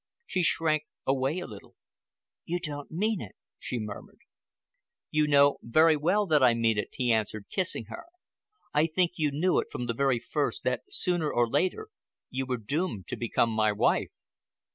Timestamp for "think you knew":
8.87-9.63